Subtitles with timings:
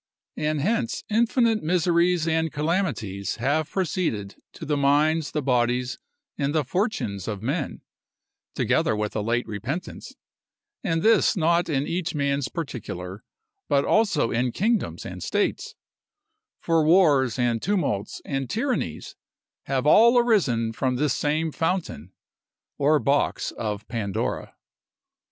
[0.37, 5.99] And hence infinite miseries and calamities have proceeded to the minds, the bodies,
[6.39, 7.81] and the fortunes of men,
[8.55, 10.15] together with a late repentance;
[10.83, 13.23] and this not in each man's particular,
[13.69, 15.75] but also in kingdoms and states;
[16.59, 19.15] for wars, and tumults, and tyrannies,
[19.65, 22.11] have all arisen from this same fountain,
[22.79, 24.55] or box of Pandora.